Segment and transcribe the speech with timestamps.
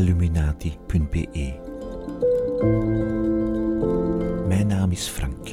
[0.00, 1.52] illuminati.be.
[4.48, 5.48] Mijn naam is Frank.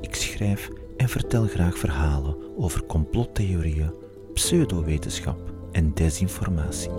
[0.00, 3.94] Ik schrijf en vertel graag verhalen over complottheorieën,
[4.34, 6.90] pseudowetenschap en desinformatie.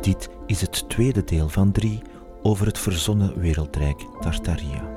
[0.00, 2.02] Dit is het tweede deel van drie
[2.42, 4.93] over het verzonnen wereldrijk Tartaria.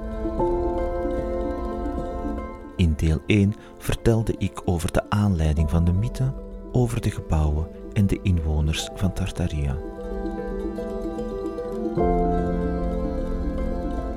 [2.97, 6.33] Deel 1 vertelde ik over de aanleiding van de mythe,
[6.71, 9.77] over de gebouwen en de inwoners van Tartaria.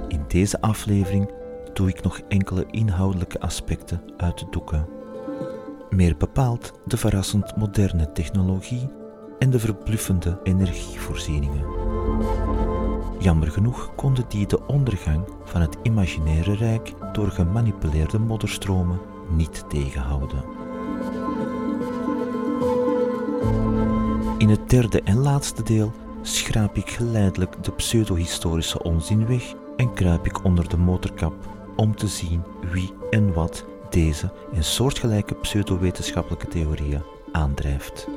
[0.08, 1.30] In deze aflevering
[1.72, 4.88] doe ik nog enkele inhoudelijke aspecten uit de doeken.
[5.90, 8.88] Meer bepaald de verrassend moderne technologie
[9.38, 11.64] en de verbluffende energievoorzieningen.
[13.20, 20.44] Jammer genoeg konden die de ondergang van het imaginaire rijk door gemanipuleerde modderstromen niet tegenhouden.
[24.38, 30.26] In het derde en laatste deel schraap ik geleidelijk de pseudohistorische onzin weg en kruip
[30.26, 31.34] ik onder de motorkap
[31.76, 38.08] om te zien wie en wat deze en soortgelijke pseudowetenschappelijke theorieën aandrijft.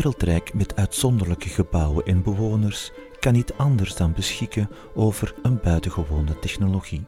[0.00, 7.04] Wereldrijk met uitzonderlijke gebouwen en bewoners kan niet anders dan beschikken over een buitengewone technologie.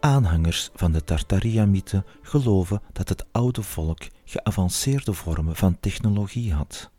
[0.00, 6.90] Aanhangers van de Tartaria-mythe geloven dat het oude volk geavanceerde vormen van technologie had,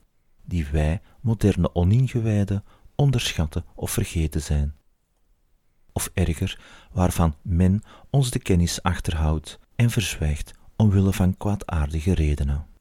[0.45, 2.63] die wij, moderne oningewijden,
[2.95, 4.75] onderschatten of vergeten zijn.
[5.91, 6.59] Of erger,
[6.91, 12.75] waarvan men ons de kennis achterhoudt en verzwijgt omwille van kwaadaardige redenen.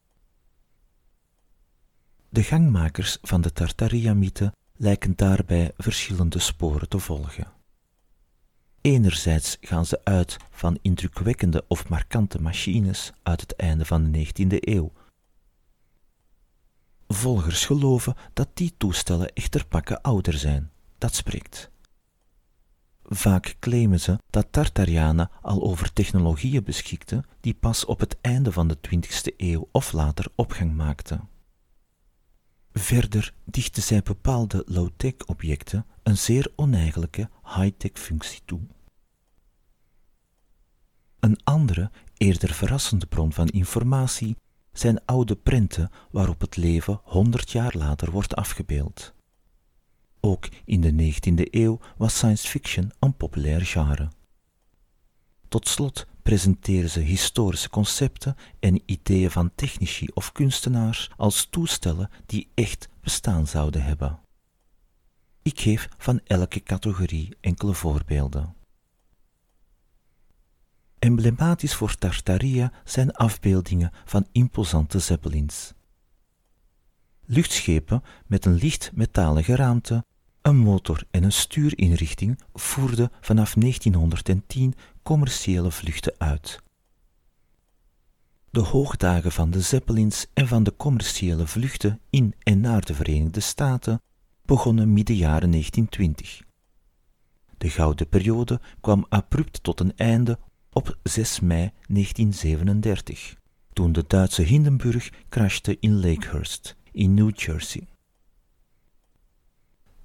[2.37, 7.47] De gangmakers van de Tartaria-mythe lijken daarbij verschillende sporen te volgen.
[8.81, 14.57] Enerzijds gaan ze uit van indrukwekkende of markante machines uit het einde van de 19e
[14.59, 14.91] eeuw.
[17.07, 20.71] Volgers geloven dat die toestellen echter pakken ouder zijn.
[20.97, 21.69] Dat spreekt.
[23.03, 28.67] Vaak claimen ze dat Tartarianen al over technologieën beschikten die pas op het einde van
[28.67, 31.35] de 20e eeuw of later opgang maakten.
[32.79, 38.59] Verder dichten zij bepaalde low-tech objecten een zeer oneigenlijke high-tech functie toe.
[41.19, 44.37] Een andere, eerder verrassende bron van informatie
[44.71, 49.13] zijn oude prenten waarop het leven honderd jaar later wordt afgebeeld.
[50.19, 54.09] Ook in de 19e eeuw was science fiction een populair genre.
[55.47, 62.49] Tot slot presenteren ze historische concepten en ideeën van technici of kunstenaars als toestellen die
[62.53, 64.19] echt bestaan zouden hebben.
[65.41, 68.55] Ik geef van elke categorie enkele voorbeelden.
[70.99, 75.73] Emblematisch voor Tartaria zijn afbeeldingen van imposante zeppelins.
[77.25, 80.05] Luchtschepen met een licht metalen geraamte,
[80.41, 84.73] een motor en een stuurinrichting voerden vanaf 1910
[85.07, 86.59] commerciële vluchten uit.
[88.49, 93.39] De hoogdagen van de Zeppelins en van de commerciële vluchten in en naar de Verenigde
[93.39, 94.01] Staten
[94.45, 96.41] begonnen midden jaren 1920.
[97.57, 100.39] De gouden periode kwam abrupt tot een einde
[100.71, 103.35] op 6 mei 1937,
[103.73, 107.87] toen de Duitse Hindenburg crashte in Lakehurst in New Jersey.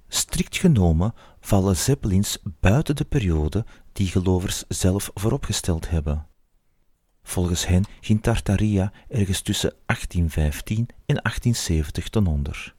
[0.07, 6.27] Strikt genomen vallen zeppelins buiten de periode die gelovers zelf vooropgesteld hebben.
[7.23, 12.75] Volgens hen ging Tartaria ergens tussen 1815 en 1870 ten onder.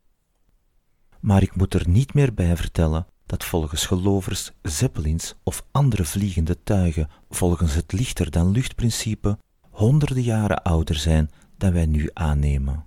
[1.21, 6.63] Maar ik moet er niet meer bij vertellen dat volgens gelovers zeppelins of andere vliegende
[6.63, 9.39] tuigen volgens het lichter dan luchtprincipe
[9.71, 12.85] honderden jaren ouder zijn dan wij nu aannemen.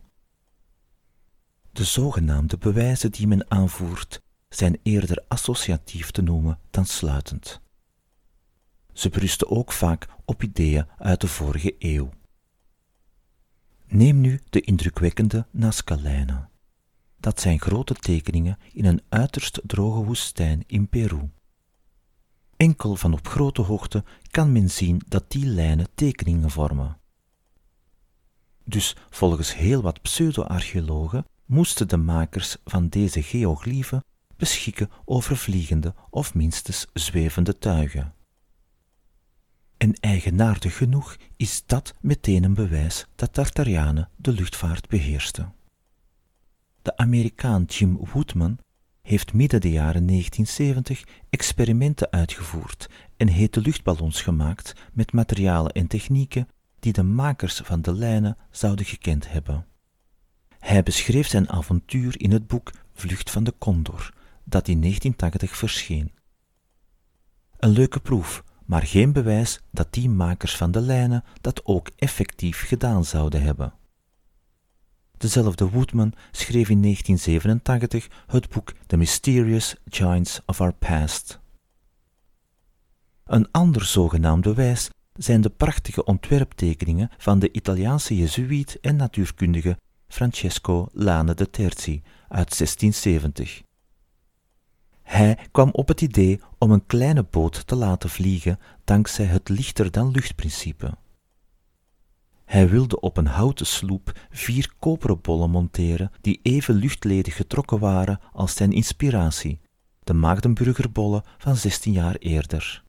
[1.72, 7.62] De zogenaamde bewijzen die men aanvoert zijn eerder associatief te noemen dan sluitend.
[8.98, 12.10] Ze berusten ook vaak op ideeën uit de vorige eeuw.
[13.86, 16.50] Neem nu de indrukwekkende Nazca-lijnen.
[17.20, 21.30] Dat zijn grote tekeningen in een uiterst droge woestijn in Peru.
[22.56, 26.98] Enkel van op grote hoogte kan men zien dat die lijnen tekeningen vormen.
[28.64, 34.04] Dus volgens heel wat pseudo-archeologen moesten de makers van deze geoglyphen
[34.38, 38.16] beschikken over vliegende of minstens zwevende tuigen.
[39.78, 45.54] En eigenaardig genoeg is dat meteen een bewijs dat Tartarianen de luchtvaart beheersten.
[46.82, 48.60] de Amerikaan Jim Woodman,
[49.02, 56.48] heeft midden de jaren 1970 experimenten uitgevoerd en hete luchtballons gemaakt met materialen en technieken
[56.80, 59.66] die de makers van de lijnen zouden gekend hebben.
[60.60, 64.14] Hij beschreef zijn avontuur in het boek Vlucht van de Condor,
[64.44, 66.12] dat in 1980 verscheen.
[67.58, 72.68] Een leuke proef, maar geen bewijs dat die makers van de lijnen dat ook effectief
[72.68, 73.74] gedaan zouden hebben.
[75.18, 81.40] Dezelfde Woodman schreef in 1987 het boek The Mysterious Giants of Our Past.
[83.26, 89.78] Een ander zogenaamd bewijs zijn de prachtige ontwerptekeningen van de Italiaanse jezuïet en natuurkundige
[90.08, 93.62] Francesco Lane de Terzi uit 1670.
[95.08, 99.92] Hij kwam op het idee om een kleine boot te laten vliegen dankzij het lichter
[99.92, 100.98] dan luchtprincipe.
[102.46, 108.20] Hij wilde op een houten sloep vier koperen bollen monteren die even luchtledig getrokken waren
[108.34, 109.60] als zijn inspiratie,
[110.04, 112.84] de Maagdenburgerbollen van 16 jaar eerder.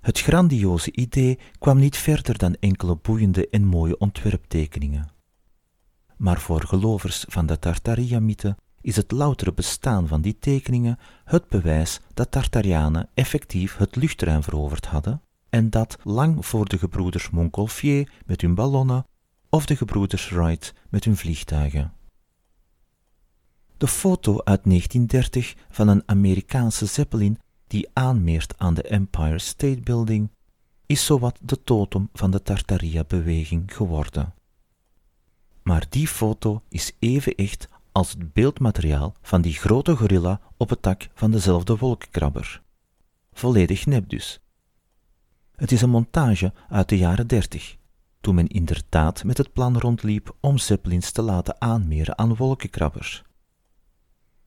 [0.00, 5.10] Het grandioze idee kwam niet verder dan enkele boeiende en mooie ontwerptekeningen.
[6.16, 8.56] Maar voor gelovers van de Tartaria-mythe
[8.88, 14.86] is het loutere bestaan van die tekeningen het bewijs dat Tartarianen effectief het luchtruim veroverd
[14.86, 19.06] hadden en dat lang voor de gebroeders Montgolfier met hun ballonnen
[19.50, 21.92] of de gebroeders Wright met hun vliegtuigen.
[23.76, 30.30] De foto uit 1930 van een Amerikaanse Zeppelin die aanmeert aan de Empire State Building
[30.86, 34.34] is zowat de totem van de Tartaria-beweging geworden.
[35.62, 40.82] Maar die foto is even echt als het beeldmateriaal van die grote gorilla op het
[40.82, 42.62] dak van dezelfde wolkenkrabber.
[43.32, 44.40] Volledig nep dus.
[45.56, 47.76] Het is een montage uit de jaren dertig,
[48.20, 53.22] toen men inderdaad met het plan rondliep om zeppelins te laten aanmeren aan wolkenkrabbers.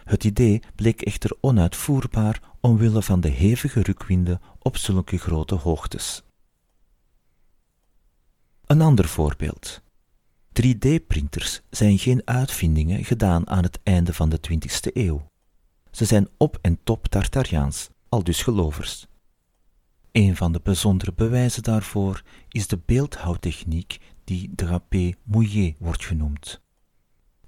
[0.03, 6.23] Het idee bleek echter onuitvoerbaar omwille van de hevige rukwinden op zulke grote hoogtes.
[8.65, 9.81] Een ander voorbeeld.
[10.53, 15.29] 3D-printers zijn geen uitvindingen gedaan aan het einde van de 20e eeuw.
[15.91, 19.07] Ze zijn op en top Tartariaans, al dus gelovers.
[20.11, 26.61] Een van de bijzondere bewijzen daarvoor is de beeldhouwtechniek die drapé mouillé wordt genoemd.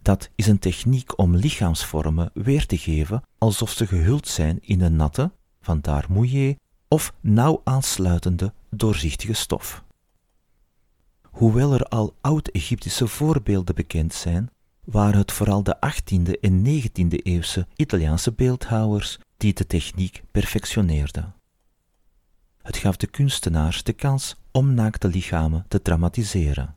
[0.01, 4.95] Dat is een techniek om lichaamsvormen weer te geven alsof ze gehuld zijn in een
[4.95, 6.55] natte, vandaar mouillé,
[6.87, 9.83] of nauw aansluitende doorzichtige stof.
[11.33, 14.49] Hoewel er al oud-Egyptische voorbeelden bekend zijn,
[14.83, 21.35] waren het vooral de 18e en 19e eeuwse Italiaanse beeldhouwers die de techniek perfectioneerden.
[22.61, 26.75] Het gaf de kunstenaars de kans om naakte lichamen te dramatiseren.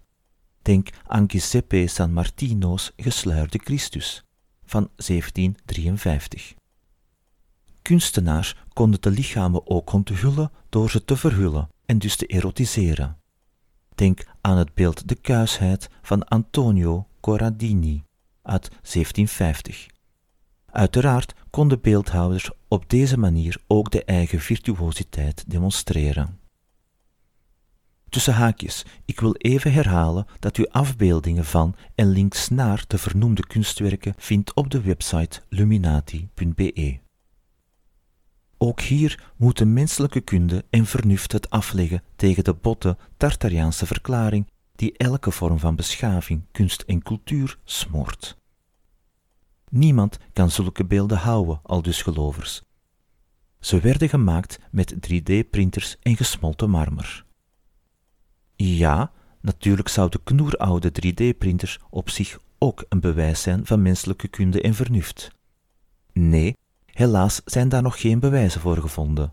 [0.62, 4.25] Denk aan Giuseppe San Martino's Gesluierde Christus
[4.64, 6.55] van 1753.
[7.82, 13.17] Kunstenaars konden de lichamen ook onthullen door ze te verhullen en dus te erotiseren.
[13.96, 18.02] Denk aan het beeld De Kuisheid van Antonio Corradini
[18.43, 19.87] uit 1750.
[20.66, 26.38] Uiteraard konden beeldhouwers op deze manier ook de eigen virtuositeit demonstreren.
[28.08, 33.46] Tussen haakjes, ik wil even herhalen dat u afbeeldingen van en links naar de vernoemde
[33.46, 37.06] kunstwerken vindt op de website luminati.be.
[38.58, 44.46] Ook hier moeten menselijke kunde en vernuft het afleggen tegen de botte Tartariaanse verklaring
[44.77, 48.36] die elke vorm van beschaving, kunst en cultuur smoort.
[49.70, 52.63] Niemand kan zulke beelden houden, al dus gelovers.
[53.60, 57.25] Ze werden gemaakt met 3D-printers en gesmolten marmer.
[58.56, 64.75] Ja, natuurlijk zouden knoeroude 3D-printers op zich ook een bewijs zijn van menselijke kunde en
[64.75, 65.31] vernuft.
[66.13, 66.56] Nee,
[66.96, 69.32] helaas zijn daar nog geen bewijzen voor gevonden.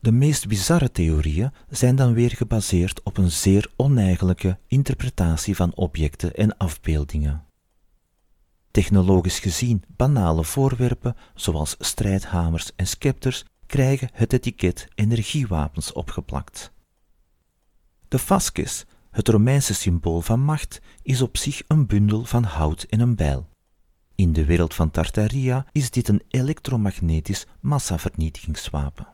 [0.00, 6.34] De meest bizarre theorieën zijn dan weer gebaseerd op een zeer oneigenlijke interpretatie van objecten
[6.34, 7.44] en afbeeldingen.
[8.70, 16.72] Technologisch gezien banale voorwerpen, zoals strijdhamers en scepters, krijgen het etiket energiewapens opgeplakt.
[18.08, 23.00] De fasces, het Romeinse symbool van macht, is op zich een bundel van hout en
[23.00, 23.51] een bijl.
[24.14, 29.08] In de wereld van Tartaria is dit een elektromagnetisch massavernietigingswapen.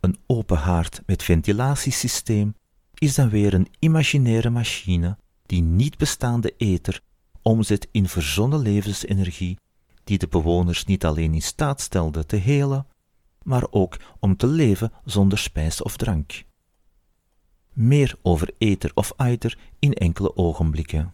[0.00, 2.54] Een open haard met ventilatiesysteem
[2.94, 7.00] is dan weer een imaginaire machine die niet bestaande ether
[7.42, 9.58] omzet in verzonnen levensenergie
[10.04, 12.86] die de bewoners niet alleen in staat stelde te helen,
[13.42, 16.44] maar ook om te leven zonder spijs of drank.
[17.72, 21.12] Meer over ether of aether in enkele ogenblikken.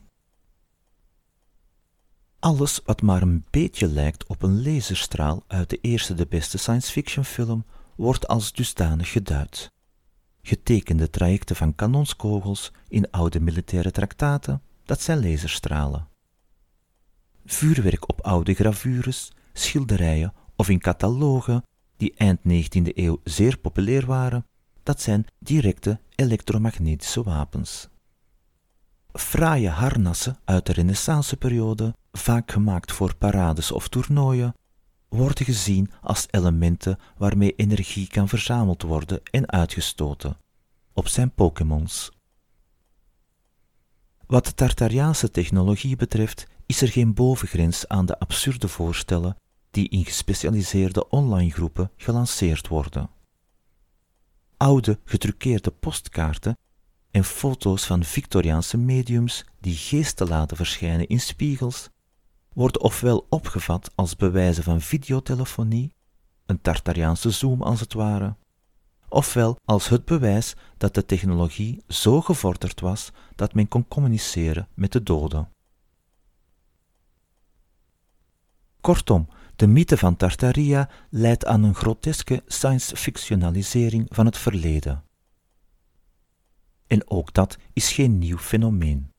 [2.38, 6.93] Alles wat maar een beetje lijkt op een laserstraal uit de eerste de beste science
[6.93, 7.64] fiction film
[7.95, 9.73] wordt als dusdanig geduid.
[10.43, 16.09] Getekende trajecten van kanonskogels in oude militaire traktaten, dat zijn laserstralen.
[17.45, 21.62] Vuurwerk op oude gravures, schilderijen of in catalogen
[21.97, 24.47] die eind 19e eeuw zeer populair waren,
[24.83, 27.88] dat zijn directe elektromagnetische wapens.
[29.26, 34.54] Fraaie harnassen uit de renaissanceperiode, vaak gemaakt voor parades of toernooien,
[35.09, 40.37] worden gezien als elementen waarmee energie kan verzameld worden en uitgestoten,
[40.92, 42.11] op zijn Pokémons.
[44.26, 49.37] Wat de Tartariaanse technologie betreft, is er geen bovengrens aan de absurde voorstellen
[49.71, 53.11] die in gespecialiseerde online groepen gelanceerd worden.
[54.56, 56.56] Oude getruckeerde postkaarten
[57.16, 61.88] en foto's van Victoriaanse mediums die geesten laten verschijnen in spiegels
[62.52, 65.92] worden ofwel opgevat als bewijzen van videotelefonie,
[66.46, 68.37] een Tartariaanse zoom als het ware,
[69.08, 74.92] ofwel als het bewijs dat de technologie zo gevorderd was dat men kon communiceren met
[74.92, 75.49] de doden.
[78.80, 85.05] Kortom, de mythe van Tartaria leidt aan een groteske science-fictionalisering van het verleden.
[86.87, 89.11] En ook dat is geen nieuw fenomeen.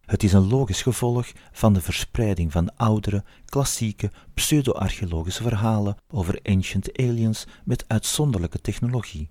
[0.00, 6.98] Het is een logisch gevolg van de verspreiding van oudere, klassieke, pseudo-archeologische verhalen over ancient
[6.98, 9.30] aliens met uitzonderlijke technologie.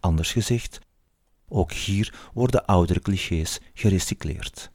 [0.00, 0.78] Anders gezegd,
[1.48, 4.70] ook hier worden oudere clichés gerecycleerd.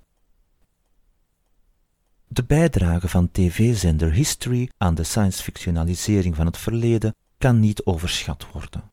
[2.27, 8.92] De bijdrage van tv-zender History aan de science-fictionalisering van het verleden kan niet overschat worden.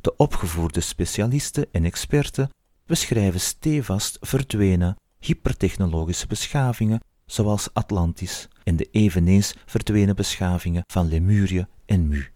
[0.00, 2.50] De opgevoerde specialisten en experten
[2.86, 12.08] beschrijven stevast verdwenen hypertechnologische beschavingen zoals Atlantis en de eveneens verdwenen beschavingen van Lemurië en
[12.08, 12.26] Mu.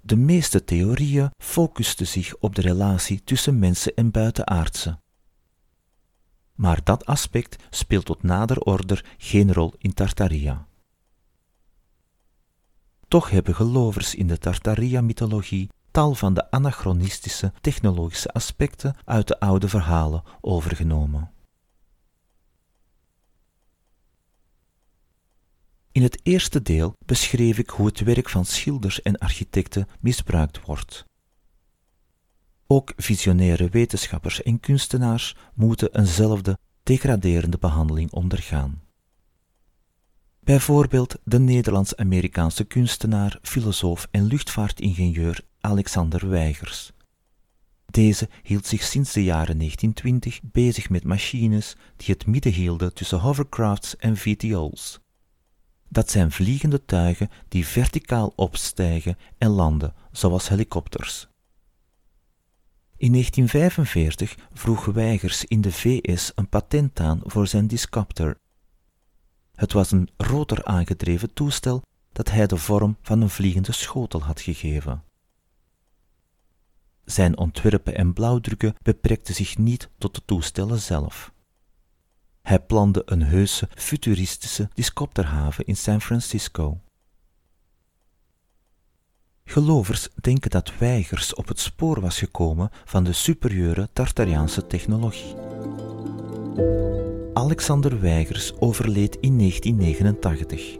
[0.00, 4.98] De meeste theorieën focusten zich op de relatie tussen mensen en buitenaardse.
[6.54, 10.67] Maar dat aspect speelt tot nader order geen rol in Tartaria.
[13.08, 19.68] Toch hebben gelovers in de Tartaria-mythologie tal van de anachronistische technologische aspecten uit de oude
[19.68, 21.32] verhalen overgenomen.
[25.92, 31.04] In het eerste deel beschreef ik hoe het werk van schilders en architecten misbruikt wordt.
[32.66, 38.87] Ook visionaire wetenschappers en kunstenaars moeten eenzelfde degraderende behandeling ondergaan.
[40.48, 46.92] Bijvoorbeeld de Nederlands-Amerikaanse kunstenaar, filosoof en luchtvaartingenieur Alexander Weigers.
[47.86, 53.18] Deze hield zich sinds de jaren 1920 bezig met machines die het midden hielden tussen
[53.18, 55.00] hovercrafts en VTOL's.
[55.88, 61.28] Dat zijn vliegende tuigen die verticaal opstijgen en landen, zoals helikopters.
[62.96, 68.38] In 1945 vroeg Weigers in de VS een patent aan voor zijn Discopter.
[69.58, 74.40] Het was een rotor aangedreven toestel dat hij de vorm van een vliegende schotel had
[74.40, 75.04] gegeven.
[77.04, 81.32] Zijn ontwerpen en blauwdrukken beperkten zich niet tot de toestellen zelf.
[82.42, 86.80] Hij plande een heuse, futuristische discopterhaven in San Francisco.
[89.44, 95.34] Gelovers denken dat Weigers op het spoor was gekomen van de superieure Tartariaanse technologie.
[97.38, 100.78] Alexander Weigers overleed in 1989.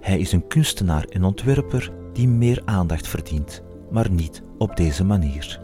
[0.00, 5.60] Hij is een kunstenaar en ontwerper die meer aandacht verdient maar niet op deze manier.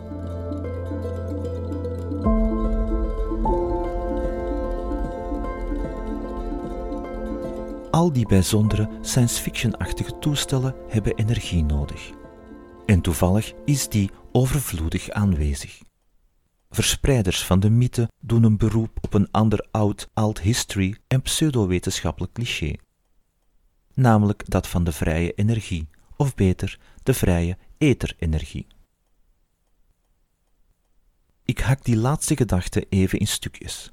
[7.90, 12.10] Al die bijzondere science-fiction-achtige toestellen hebben energie nodig.
[12.86, 15.80] En toevallig is die overvloedig aanwezig.
[16.74, 22.32] Verspreiders van de mythe doen een beroep op een ander oud alt history en pseudowetenschappelijk
[22.32, 22.74] cliché,
[23.92, 28.66] namelijk dat van de vrije energie, of beter, de vrije etherenergie.
[31.44, 33.90] Ik hak die laatste gedachte even in stukjes.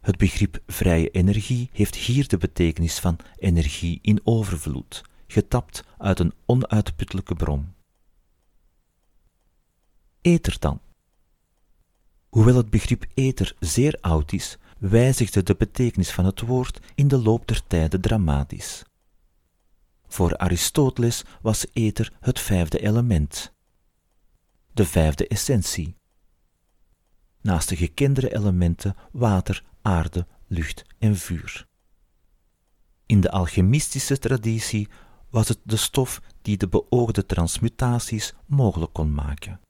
[0.00, 6.32] Het begrip vrije energie heeft hier de betekenis van energie in overvloed, getapt uit een
[6.46, 7.74] onuitputtelijke bron.
[10.20, 10.80] Ether dan.
[12.32, 17.22] Hoewel het begrip ether zeer oud is, wijzigde de betekenis van het woord in de
[17.22, 18.82] loop der tijden dramatisch.
[20.06, 23.52] Voor Aristoteles was ether het vijfde element,
[24.72, 25.96] de vijfde essentie.
[27.40, 31.66] naast de gekendere elementen water, aarde, lucht en vuur.
[33.06, 34.88] In de alchemistische traditie
[35.30, 39.60] was het de stof die de beoogde transmutaties mogelijk kon maken,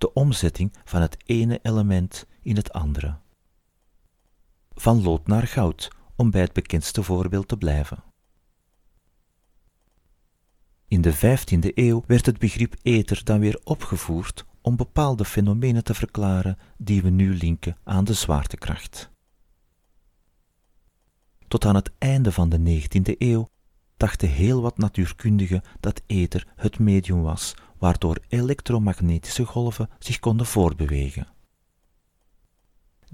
[0.00, 3.16] de omzetting van het ene element in het andere.
[4.74, 8.04] Van lood naar goud, om bij het bekendste voorbeeld te blijven.
[10.88, 15.94] In de 15e eeuw werd het begrip ether dan weer opgevoerd om bepaalde fenomenen te
[15.94, 19.10] verklaren die we nu linken aan de zwaartekracht.
[21.48, 23.50] Tot aan het einde van de 19e eeuw
[23.96, 31.26] dachten heel wat natuurkundigen dat ether het medium was waardoor elektromagnetische golven zich konden voortbewegen.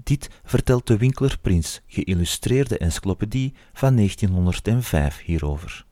[0.03, 5.85] Dit vertelt de Winkler Prins geïllustreerde encyclopedie van 1905 hierover.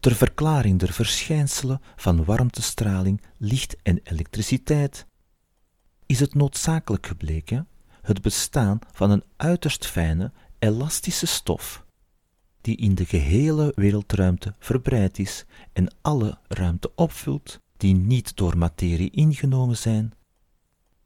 [0.00, 5.06] Ter verklaring der verschijnselen van warmtestraling, licht en elektriciteit
[6.06, 7.68] is het noodzakelijk gebleken
[8.04, 11.83] het bestaan van een uiterst fijne, elastische stof,
[12.64, 19.10] die in de gehele wereldruimte verbreid is en alle ruimte opvult die niet door materie
[19.10, 20.12] ingenomen zijn,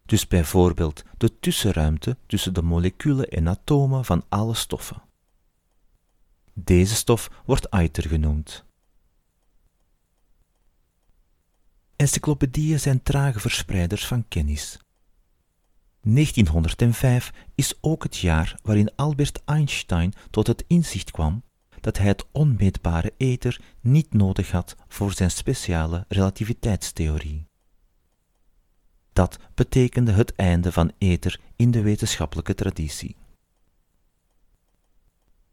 [0.07, 5.03] dus bijvoorbeeld de tussenruimte tussen de moleculen en atomen van alle stoffen.
[6.55, 8.65] Deze stof wordt aether genoemd.
[11.97, 14.79] Encyclopedieën zijn trage verspreiders van kennis.
[16.01, 21.43] 1905 is ook het jaar waarin Albert Einstein tot het inzicht kwam
[21.81, 27.47] dat hij het onmeetbare ether niet nodig had voor zijn speciale relativiteitstheorie.
[29.13, 33.17] Dat betekende het einde van ether in de wetenschappelijke traditie.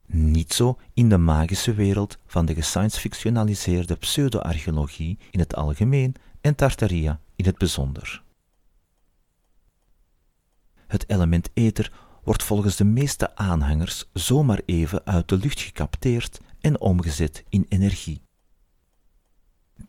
[0.05, 7.19] Niet zo in de magische wereld van de gescience-fictionaliseerde pseudo-archeologie in het algemeen en Tartaria
[7.35, 8.23] in het bijzonder.
[10.87, 11.91] Het element ether
[12.25, 18.21] wordt volgens de meeste aanhangers zomaar even uit de lucht gecapteerd en omgezet in energie.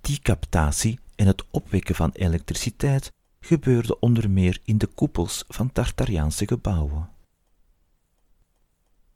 [0.00, 6.46] Die captatie en het opwekken van elektriciteit gebeurde onder meer in de koepels van Tartariaanse
[6.46, 7.10] gebouwen.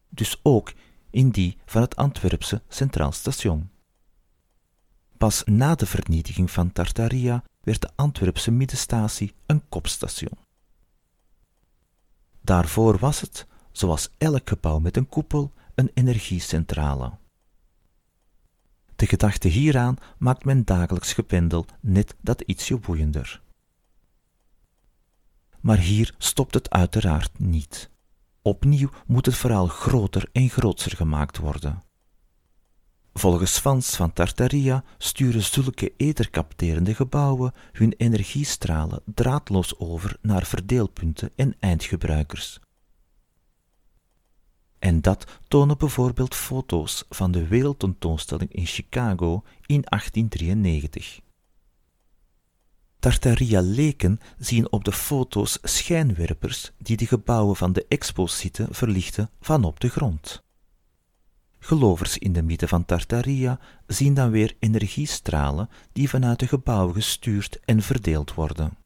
[0.08, 0.72] Dus ook
[1.10, 3.70] in die van het Antwerpse Centraal Station.
[5.18, 10.49] Pas na de vernietiging van Tartaria werd de Antwerpse middenstatie een kopstation.
[12.40, 17.18] Daarvoor was het, zoals elk gebouw met een koepel, een energiecentrale.
[18.96, 23.42] De gedachte hieraan maakt mijn dagelijks gependel net dat ietsje boeiender.
[25.60, 27.90] Maar hier stopt het uiteraard niet.
[28.42, 31.82] Opnieuw moet het verhaal groter en grootser gemaakt worden.
[33.12, 41.56] Volgens fans van Tartaria sturen zulke ethercapterende gebouwen hun energiestralen draadloos over naar verdeelpunten en
[41.58, 42.60] eindgebruikers.
[44.78, 51.20] En dat tonen bijvoorbeeld foto's van de wereldtentoonstelling in Chicago in 1893.
[52.98, 59.80] Tartaria-leken zien op de foto's schijnwerpers die de gebouwen van de expo's zitten verlichten vanop
[59.80, 60.42] de grond.
[61.62, 67.60] Gelovers in de midden van Tartaria zien dan weer energiestralen die vanuit de gebouwen gestuurd
[67.64, 68.78] en verdeeld worden.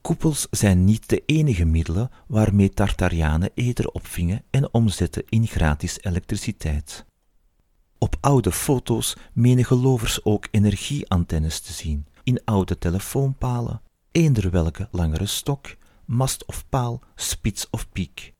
[0.00, 7.04] Koepels zijn niet de enige middelen waarmee Tartarianen ether opvingen en omzetten in gratis elektriciteit.
[7.98, 15.26] Op oude foto's menen gelovers ook energieantennes te zien, in oude telefoonpalen, eender welke langere
[15.26, 18.34] stok, mast of paal, spits of piek.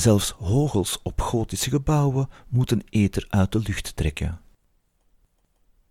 [0.00, 4.40] Zelfs hogels op gotische gebouwen moeten ether uit de lucht trekken.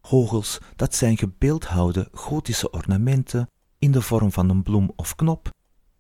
[0.01, 5.49] Hogels, dat zijn gebeeldhouwde gotische ornamenten in de vorm van een bloem of knop,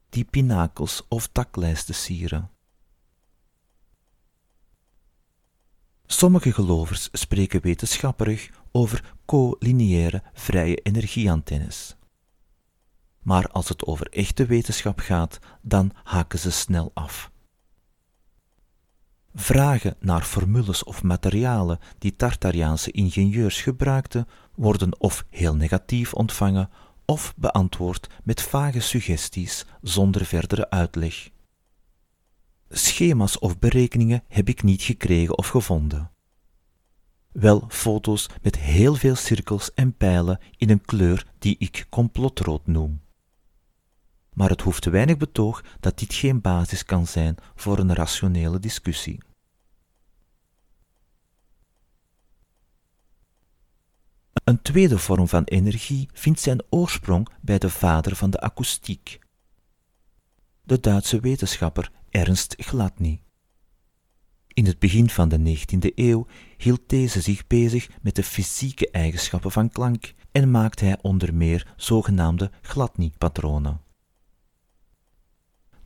[0.09, 2.49] die pinakels of daklijsten sieren.
[6.05, 11.95] Sommige gelovers spreken wetenschappelijk over collineaire vrije energieantennes.
[13.19, 17.31] Maar als het over echte wetenschap gaat, dan haken ze snel af.
[19.33, 26.69] Vragen naar formules of materialen die Tartariaanse ingenieurs gebruikten, worden of heel negatief ontvangen
[27.05, 31.29] of beantwoord met vage suggesties zonder verdere uitleg.
[32.69, 36.11] Schema's of berekeningen heb ik niet gekregen of gevonden.
[37.31, 43.01] Wel foto's met heel veel cirkels en pijlen in een kleur die ik complotrood noem.
[44.39, 49.19] Maar het hoeft weinig betoog dat dit geen basis kan zijn voor een rationele discussie.
[54.43, 59.19] Een tweede vorm van energie vindt zijn oorsprong bij de vader van de akoestiek,
[60.63, 63.21] de Duitse wetenschapper Ernst Gladny.
[64.47, 69.51] In het begin van de 19e eeuw hield deze zich bezig met de fysieke eigenschappen
[69.51, 73.87] van klank en maakte hij onder meer zogenaamde Gladny-patronen.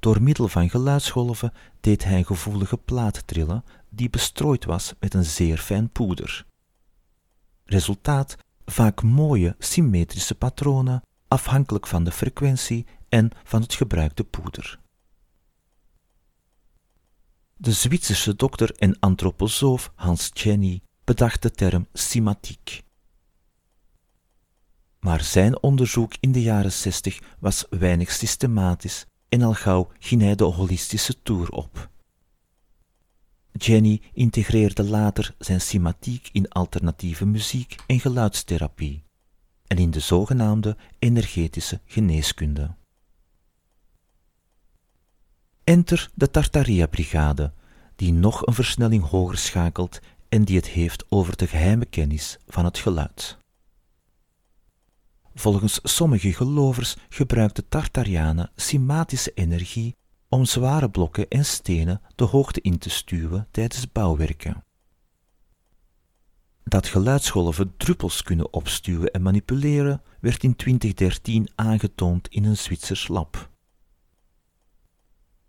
[0.03, 5.23] Door middel van geluidsgolven deed hij een gevoelige plaat trillen die bestrooid was met een
[5.23, 6.45] zeer fijn poeder.
[7.65, 8.35] Resultaat
[8.65, 14.79] vaak mooie symmetrische patronen afhankelijk van de frequentie en van het gebruikte poeder.
[17.55, 22.83] De Zwitserse dokter en antroposoof Hans Jenny bedacht de term cymatiek.
[24.99, 30.35] Maar zijn onderzoek in de jaren zestig was weinig systematisch en al gauw ging hij
[30.35, 31.89] de holistische tour op.
[33.51, 39.03] Jenny integreerde later zijn cymatiek in alternatieve muziek en geluidstherapie
[39.67, 42.75] en in de zogenaamde energetische geneeskunde.
[45.63, 47.53] Enter de Tartaria-brigade,
[47.95, 52.65] die nog een versnelling hoger schakelt en die het heeft over de geheime kennis van
[52.65, 53.37] het geluid.
[55.35, 59.95] Volgens sommige gelovers gebruikt de Tartarianen cymatische energie
[60.29, 64.63] om zware blokken en stenen de hoogte in te stuwen tijdens bouwwerken.
[66.63, 73.49] Dat geluidsgolven druppels kunnen opstuwen en manipuleren werd in 2013 aangetoond in een Zwitsers lab.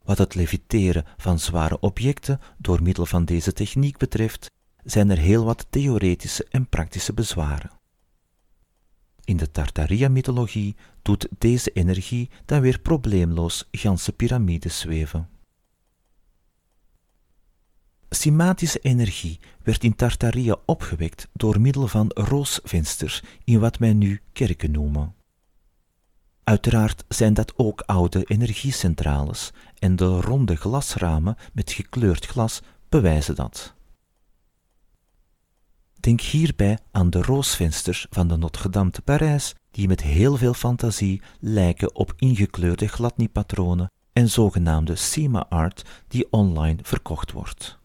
[0.02, 4.50] Wat het leviteren van zware objecten door middel van deze techniek betreft,
[4.82, 7.73] zijn er heel wat theoretische en praktische bezwaren.
[9.24, 15.28] In de Tartaria-mythologie doet deze energie dan weer probleemloos ganse piramides zweven.
[18.08, 24.70] Cymatische energie werd in Tartaria opgewekt door middel van roosvensters in wat wij nu kerken
[24.70, 25.14] noemen.
[26.44, 33.74] Uiteraard zijn dat ook oude energiecentrales en de ronde glasramen met gekleurd glas bewijzen dat.
[36.04, 41.22] Denk hierbij aan de roosvensters van de Notre-Dame te Parijs, die met heel veel fantasie
[41.40, 47.78] lijken op ingekleurde gladniepatronen en zogenaamde Sema art die online verkocht wordt.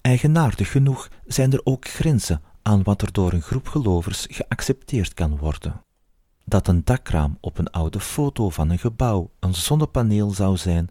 [0.00, 5.36] Eigenaardig genoeg zijn er ook grenzen aan wat er door een groep gelovers geaccepteerd kan
[5.36, 5.84] worden.
[6.44, 10.88] Dat een dakraam op een oude foto van een gebouw een zonnepaneel zou zijn,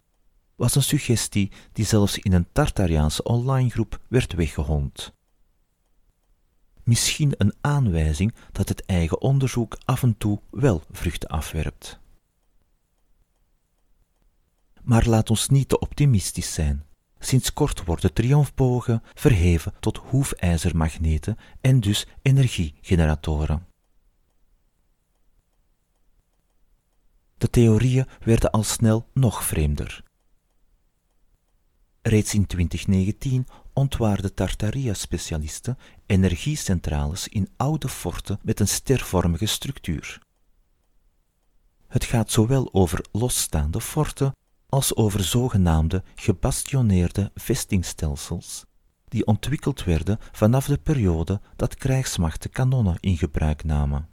[0.58, 5.12] was een suggestie die zelfs in een Tartariaanse online groep werd weggehond.
[6.82, 11.98] Misschien een aanwijzing dat het eigen onderzoek af en toe wel vruchten afwerpt.
[14.82, 16.86] Maar laat ons niet te optimistisch zijn.
[17.18, 23.66] Sinds kort worden triomfbogen verheven tot hoefijzermagneten en dus energiegeneratoren.
[27.36, 30.06] De theorieën werden al snel nog vreemder.
[32.08, 40.22] Reeds in 2019 ontwaarden Tartaria-specialisten energiecentrales in oude forten met een stervormige structuur.
[41.88, 44.32] Het gaat zowel over losstaande forten
[44.68, 48.64] als over zogenaamde gebastioneerde vestingstelsels,
[49.08, 54.08] die ontwikkeld werden vanaf de periode dat krijgsmachten kanonnen in gebruik namen.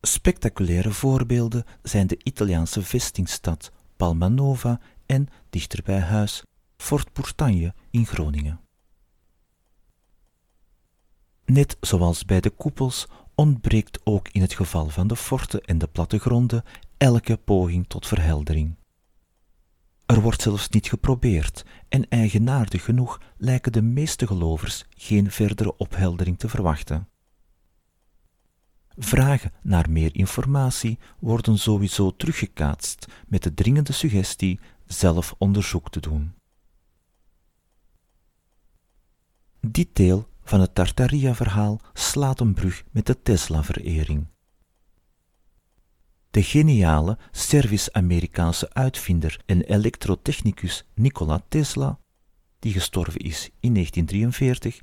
[0.00, 4.80] Spectaculaire voorbeelden zijn de Italiaanse vestingstad Palmanova
[5.12, 6.42] en, dichter bij huis,
[6.76, 8.60] Fort Bourtagne in Groningen.
[11.44, 15.86] Net zoals bij de koepels ontbreekt ook in het geval van de forten en de
[15.86, 16.62] plattegronden
[16.96, 18.76] elke poging tot verheldering.
[20.06, 26.38] Er wordt zelfs niet geprobeerd en eigenaardig genoeg lijken de meeste gelovers geen verdere opheldering
[26.38, 27.08] te verwachten.
[28.96, 34.60] Vragen naar meer informatie worden sowieso teruggekaatst met de dringende suggestie
[34.92, 36.34] zelf onderzoek te doen.
[39.60, 44.26] Dit deel van het Tartaria-verhaal slaat een brug met de Tesla-verering.
[46.30, 51.98] De geniale Servisch-Amerikaanse uitvinder en elektrotechnicus Nikola Tesla,
[52.58, 54.80] die gestorven is in 1943,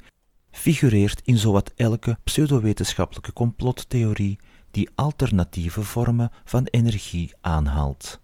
[0.52, 4.40] figureert in zowat elke pseudowetenschappelijke complottheorie
[4.72, 8.22] die alternatieve vormen van energie aanhaalt.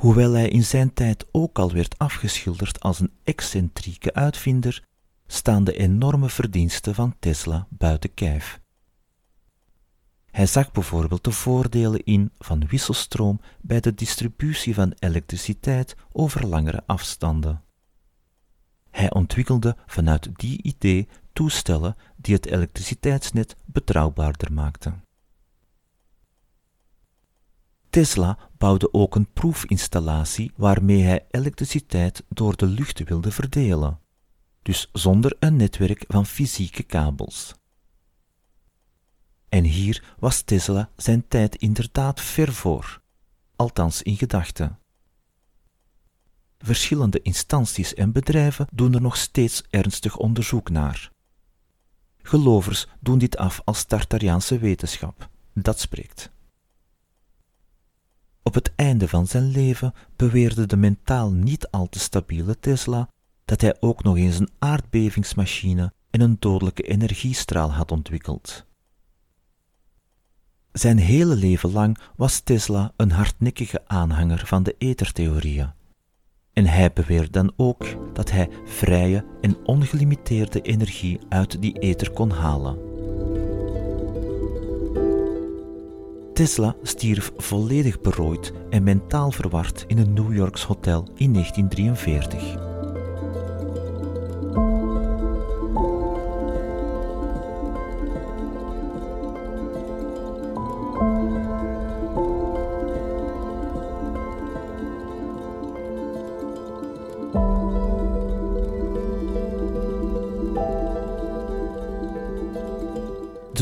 [0.00, 4.84] Hoewel hij in zijn tijd ook al werd afgeschilderd als een excentrieke uitvinder,
[5.26, 8.60] staan de enorme verdiensten van Tesla buiten kijf.
[10.30, 16.82] Hij zag bijvoorbeeld de voordelen in van wisselstroom bij de distributie van elektriciteit over langere
[16.86, 17.62] afstanden.
[18.90, 25.05] Hij ontwikkelde vanuit die idee toestellen die het elektriciteitsnet betrouwbaarder maakten.
[27.96, 34.00] Tesla bouwde ook een proefinstallatie waarmee hij elektriciteit door de lucht wilde verdelen,
[34.62, 37.54] dus zonder een netwerk van fysieke kabels.
[39.48, 43.00] En hier was Tesla zijn tijd inderdaad ver voor,
[43.56, 44.78] althans in gedachten.
[46.58, 51.10] Verschillende instanties en bedrijven doen er nog steeds ernstig onderzoek naar.
[52.22, 56.34] Gelovers doen dit af als Tartariaanse wetenschap, dat spreekt.
[58.46, 63.08] Op het einde van zijn leven beweerde de mentaal niet al te stabiele Tesla
[63.44, 68.66] dat hij ook nog eens een aardbevingsmachine en een dodelijke energiestraal had ontwikkeld.
[70.72, 75.72] Zijn hele leven lang was Tesla een hardnekkige aanhanger van de ethertheorieën.
[76.52, 82.30] En hij beweerde dan ook dat hij vrije en ongelimiteerde energie uit die ether kon
[82.30, 82.95] halen.
[86.36, 92.75] Tesla stierf volledig berooid en mentaal verward in een New Yorks hotel in 1943.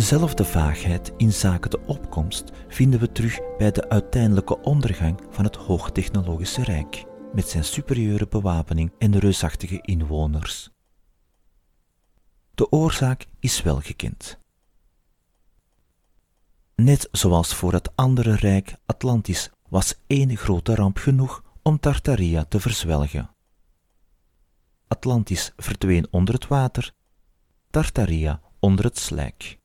[0.04, 5.56] Dezelfde vaagheid in zaken de opkomst vinden we terug bij de uiteindelijke ondergang van het
[5.56, 10.70] hoogtechnologische rijk, met zijn superieure bewapening en reusachtige inwoners.
[12.54, 14.38] De oorzaak is wel gekend.
[16.74, 22.60] Net zoals voor het andere rijk Atlantis was één grote ramp genoeg om Tartaria te
[22.60, 23.30] verzwelgen.
[24.88, 26.92] Atlantis verdween onder het water,
[27.70, 29.62] Tartaria onder het slijk.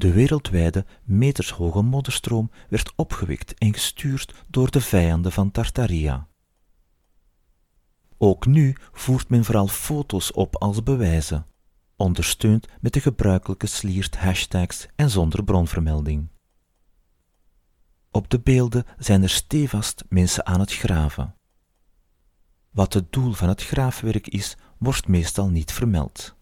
[0.00, 6.28] De wereldwijde, metershoge modderstroom werd opgewekt en gestuurd door de vijanden van Tartaria.
[8.18, 11.46] Ook nu voert men vooral foto's op als bewijzen,
[11.96, 16.28] ondersteund met de gebruikelijke sliert hashtags en zonder bronvermelding.
[18.10, 21.34] Op de beelden zijn er stevast mensen aan het graven.
[22.70, 26.38] Wat het doel van het graafwerk is, wordt meestal niet vermeld.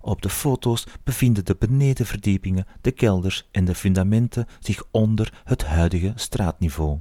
[0.00, 6.12] Op de foto's bevinden de benedenverdiepingen, de kelders en de fundamenten zich onder het huidige
[6.14, 7.00] straatniveau.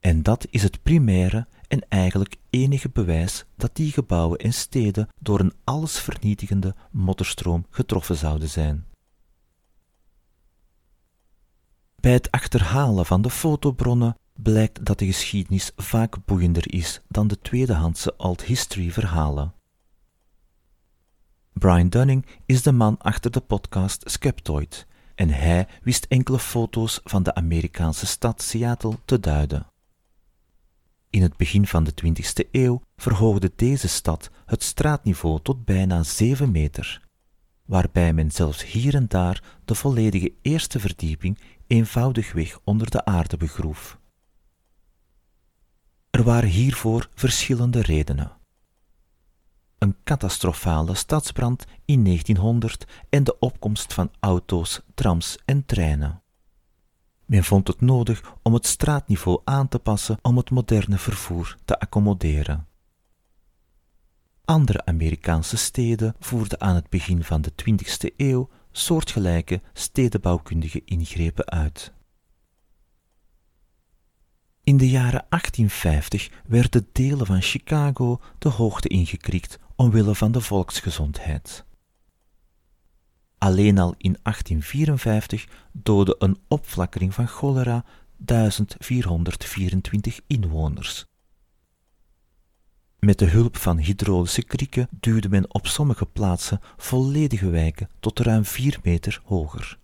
[0.00, 5.40] En dat is het primaire en eigenlijk enige bewijs dat die gebouwen en steden door
[5.40, 8.86] een allesvernietigende modderstroom getroffen zouden zijn.
[12.00, 17.38] Bij het achterhalen van de fotobronnen blijkt dat de geschiedenis vaak boeiender is dan de
[17.38, 19.54] tweedehandse alt history verhalen.
[21.58, 27.22] Brian Dunning is de man achter de podcast Skeptoid en hij wist enkele foto's van
[27.22, 29.66] de Amerikaanse stad Seattle te duiden.
[31.10, 36.50] In het begin van de 20e eeuw verhoogde deze stad het straatniveau tot bijna 7
[36.50, 37.08] meter,
[37.64, 43.98] waarbij men zelfs hier en daar de volledige eerste verdieping eenvoudigweg onder de aarde begroef.
[46.10, 48.42] Er waren hiervoor verschillende redenen
[49.84, 56.22] een catastrofale stadsbrand in 1900 en de opkomst van auto's, trams en treinen.
[57.24, 61.78] Men vond het nodig om het straatniveau aan te passen om het moderne vervoer te
[61.78, 62.66] accommoderen.
[64.44, 71.92] Andere Amerikaanse steden voerden aan het begin van de 20e eeuw soortgelijke stedenbouwkundige ingrepen uit.
[74.62, 81.64] In de jaren 1850 werden delen van Chicago de hoogte ingekrikt omwille van de volksgezondheid.
[83.38, 87.84] Alleen al in 1854 doodde een opflakkering van cholera
[88.16, 91.06] 1424 inwoners.
[92.98, 98.44] Met de hulp van hydraulische krieken duwde men op sommige plaatsen volledige wijken tot ruim
[98.44, 99.78] 4 meter hoger.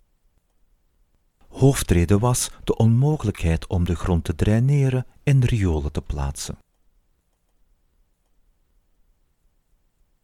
[1.49, 6.59] Hoofdreden was de onmogelijkheid om de grond te draineren en riolen te plaatsen.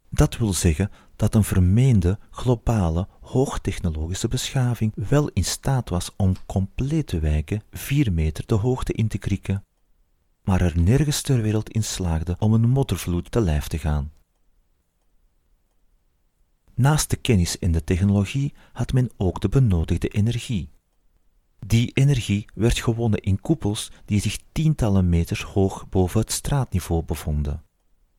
[0.09, 7.19] Dat wil zeggen dat een vermeende globale hoogtechnologische beschaving wel in staat was om complete
[7.19, 9.63] wijken vier meter de hoogte in te krieken,
[10.43, 14.11] maar er nergens ter wereld in slaagde om een moddervloed te lijf te gaan.
[16.73, 20.69] Naast de kennis en de technologie had men ook de benodigde energie.
[21.65, 27.66] Die energie werd gewonnen in koepels die zich tientallen meters hoog boven het straatniveau bevonden.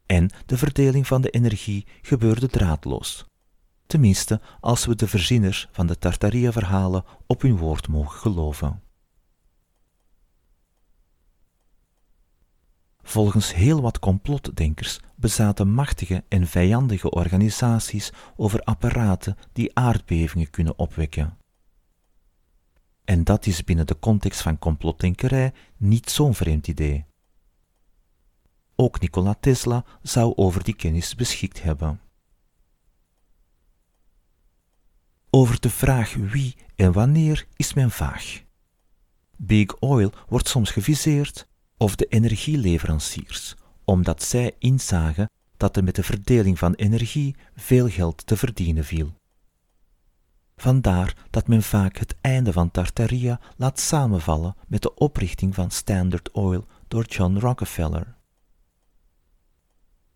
[0.09, 3.27] En de verdeling van de energie gebeurde draadloos.
[3.87, 8.83] Tenminste, als we de verzinners van de Tartaria-verhalen op hun woord mogen geloven.
[13.03, 21.39] Volgens heel wat complotdenkers bezaten machtige en vijandige organisaties over apparaten die aardbevingen kunnen opwekken.
[23.05, 27.08] En dat is binnen de context van complotdenkerij niet zo'n vreemd idee.
[28.81, 32.01] Ook Nikola Tesla zou over die kennis beschikt hebben.
[35.31, 38.43] Over de vraag wie en wanneer is men vaag.
[39.37, 46.03] Big Oil wordt soms geviseerd, of de energieleveranciers, omdat zij inzagen dat er met de
[46.03, 49.13] verdeling van energie veel geld te verdienen viel.
[50.57, 56.31] Vandaar dat men vaak het einde van Tartaria laat samenvallen met de oprichting van Standard
[56.31, 58.18] Oil door John Rockefeller.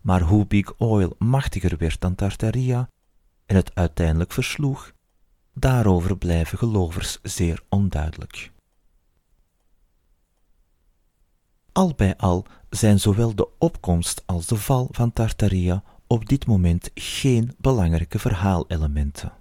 [0.03, 2.89] Maar hoe Big Oil machtiger werd dan Tartaria
[3.47, 4.93] en het uiteindelijk versloeg,
[5.55, 8.53] daarover blijven gelovers zeer onduidelijk.
[11.73, 16.91] Al bij al zijn zowel de opkomst als de val van Tartaria op dit moment
[16.95, 19.33] geen belangrijke verhaalelementen.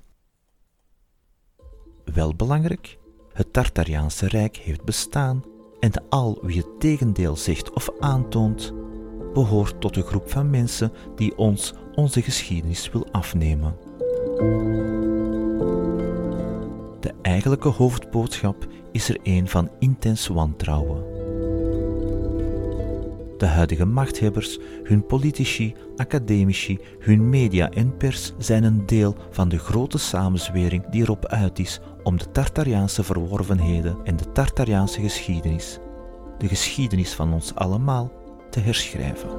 [2.06, 2.98] Wel belangrijk,
[3.34, 5.44] het Tartariaanse Rijk heeft bestaan
[5.80, 8.74] en al wie het tegendeel zegt of aantoont,
[9.34, 13.76] behoort tot een groep van mensen die ons onze geschiedenis wil afnemen.
[17.00, 21.04] De eigenlijke hoofdboodschap is er een van intens wantrouwen.
[23.38, 29.58] De huidige machthebbers, hun politici, academici, hun media en pers zijn een deel van de
[29.58, 35.80] grote samenzwering die erop uit is om de Tartariaanse verworvenheden en de Tartariaanse geschiedenis,
[36.38, 38.12] de geschiedenis van ons allemaal,
[38.52, 39.30] te herschrijven.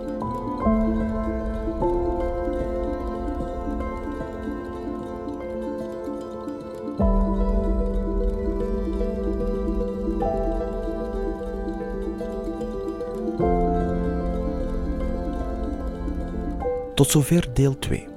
[16.95, 18.09] Tot zover deel 2.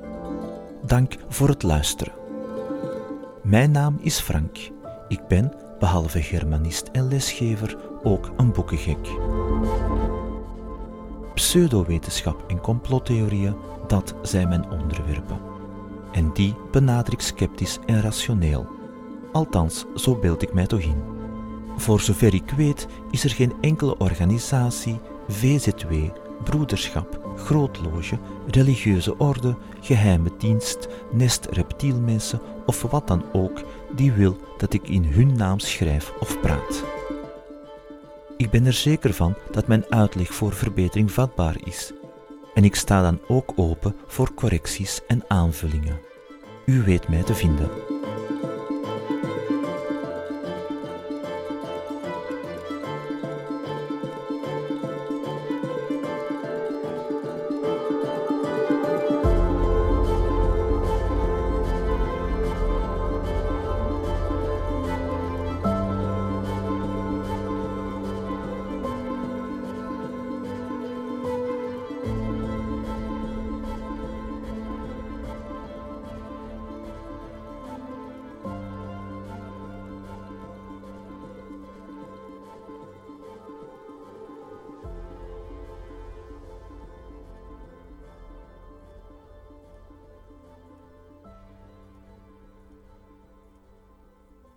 [0.85, 2.13] Dank voor het luisteren.
[3.43, 4.57] Mijn naam is Frank.
[5.07, 9.07] Ik ben, behalve germanist en lesgever, ook een boekengek.
[11.55, 13.55] Pseudowetenschap en complottheorieën,
[13.87, 15.39] dat zijn mijn onderwerpen.
[16.11, 18.67] En die benader ik sceptisch en rationeel.
[19.31, 21.03] Althans, zo beeld ik mij toch in.
[21.77, 25.93] Voor zover ik weet, is er geen enkele organisatie, VZW,
[26.43, 33.63] broederschap, grootloge, religieuze orde, geheime dienst, nest reptielmensen of wat dan ook
[33.95, 36.94] die wil dat ik in hun naam schrijf of praat.
[38.37, 41.93] Ik ben er zeker van dat mijn uitleg voor verbetering vatbaar is.
[42.53, 45.99] En ik sta dan ook open voor correcties en aanvullingen.
[46.65, 47.94] U weet mij te vinden.